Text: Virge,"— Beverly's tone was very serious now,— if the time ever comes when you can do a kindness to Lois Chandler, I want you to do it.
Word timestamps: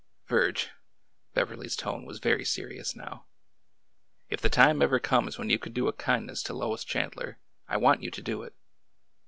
Virge,"— 0.25 0.71
Beverly's 1.35 1.75
tone 1.75 2.05
was 2.05 2.17
very 2.17 2.43
serious 2.43 2.95
now,— 2.95 3.25
if 4.31 4.41
the 4.41 4.49
time 4.49 4.81
ever 4.81 4.99
comes 4.99 5.37
when 5.37 5.51
you 5.51 5.59
can 5.59 5.73
do 5.73 5.87
a 5.87 5.93
kindness 5.93 6.41
to 6.41 6.55
Lois 6.55 6.83
Chandler, 6.83 7.37
I 7.67 7.77
want 7.77 8.01
you 8.01 8.09
to 8.09 8.21
do 8.23 8.41
it. 8.41 8.55